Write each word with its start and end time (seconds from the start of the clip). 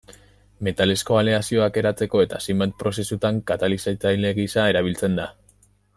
Metalezko 0.67 1.17
aleazioak 1.19 1.77
eratzeko 1.81 2.23
eta 2.25 2.41
zenbait 2.45 2.75
prozesutan 2.79 3.39
katalizatzaile 3.53 4.33
gisa 4.41 4.67
erabiltzen 4.75 5.21
da. 5.21 5.29